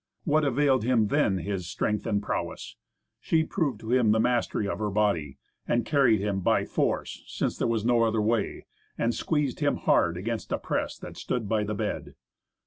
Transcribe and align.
What 0.23 0.43
availed 0.43 0.83
him 0.83 1.09
then 1.09 1.37
his 1.37 1.67
strength 1.67 2.07
and 2.07 2.17
his 2.17 2.25
prowess? 2.25 2.75
She 3.19 3.43
proved 3.43 3.79
to 3.81 3.91
him 3.91 4.09
the 4.13 4.19
mastery 4.19 4.67
of 4.67 4.79
her 4.79 4.89
body, 4.89 5.37
and 5.67 5.85
carried 5.85 6.19
him 6.21 6.39
by 6.39 6.65
force, 6.65 7.21
since 7.27 7.55
there 7.55 7.67
was 7.67 7.85
no 7.85 8.01
other 8.01 8.19
way, 8.19 8.65
and 8.97 9.13
squeezed 9.13 9.59
him 9.59 9.75
hard 9.75 10.17
against 10.17 10.51
a 10.51 10.57
press 10.57 10.97
that 10.97 11.17
stood 11.17 11.47
by 11.47 11.63
the 11.63 11.75
bed. 11.75 12.15